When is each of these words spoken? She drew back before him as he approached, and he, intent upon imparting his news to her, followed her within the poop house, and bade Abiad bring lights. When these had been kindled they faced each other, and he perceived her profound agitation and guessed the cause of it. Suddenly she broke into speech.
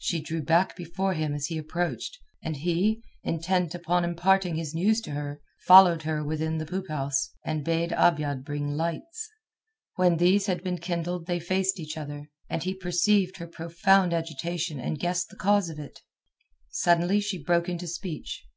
She 0.00 0.20
drew 0.20 0.42
back 0.42 0.74
before 0.74 1.14
him 1.14 1.34
as 1.36 1.46
he 1.46 1.56
approached, 1.56 2.18
and 2.42 2.56
he, 2.56 3.00
intent 3.22 3.76
upon 3.76 4.02
imparting 4.02 4.56
his 4.56 4.74
news 4.74 5.00
to 5.02 5.12
her, 5.12 5.40
followed 5.68 6.02
her 6.02 6.24
within 6.24 6.58
the 6.58 6.66
poop 6.66 6.88
house, 6.88 7.30
and 7.44 7.64
bade 7.64 7.92
Abiad 7.92 8.44
bring 8.44 8.72
lights. 8.72 9.30
When 9.94 10.16
these 10.16 10.46
had 10.46 10.64
been 10.64 10.78
kindled 10.78 11.26
they 11.26 11.38
faced 11.38 11.78
each 11.78 11.96
other, 11.96 12.28
and 12.50 12.64
he 12.64 12.74
perceived 12.74 13.36
her 13.36 13.46
profound 13.46 14.12
agitation 14.12 14.80
and 14.80 14.98
guessed 14.98 15.28
the 15.28 15.36
cause 15.36 15.70
of 15.70 15.78
it. 15.78 16.00
Suddenly 16.70 17.20
she 17.20 17.40
broke 17.40 17.68
into 17.68 17.86
speech. 17.86 18.48